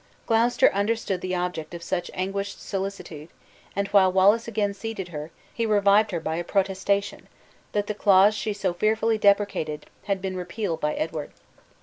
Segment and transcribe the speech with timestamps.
[0.25, 3.29] Gloucester understood the object of such anguished solicitude,
[3.75, 7.27] and while Wallace again seated her, he revived her by a protestation,
[7.73, 11.29] that the clause she so fearfully deprecated, had been repealed by Edward.